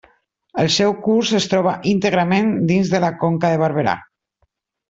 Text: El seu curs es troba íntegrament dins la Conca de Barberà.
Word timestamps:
El 0.63 0.69
seu 0.75 0.95
curs 1.07 1.33
es 1.41 1.45
troba 1.51 1.75
íntegrament 1.93 2.51
dins 2.73 2.93
la 3.07 3.15
Conca 3.25 3.55
de 3.55 3.63
Barberà. 3.67 3.99